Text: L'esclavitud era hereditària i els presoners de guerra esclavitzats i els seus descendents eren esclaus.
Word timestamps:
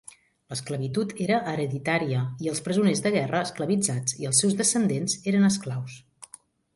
L'esclavitud 0.51 1.11
era 1.25 1.35
hereditària 1.51 2.21
i 2.45 2.49
els 2.53 2.61
presoners 2.69 3.03
de 3.07 3.11
guerra 3.17 3.41
esclavitzats 3.49 4.15
i 4.23 4.29
els 4.31 4.41
seus 4.45 4.57
descendents 4.63 5.19
eren 5.33 5.47
esclaus. 5.51 5.99